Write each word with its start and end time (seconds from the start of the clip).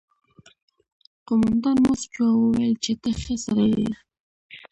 قومندان 1.27 1.75
موسک 1.85 2.09
شو 2.15 2.23
او 2.31 2.37
وویل 2.43 2.75
چې 2.83 2.91
ته 3.01 3.09
ښه 3.21 3.35
سړی 3.45 3.67
یې 3.81 3.91